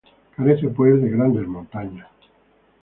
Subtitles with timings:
[0.35, 2.07] Carece, pues, de grandes montañas.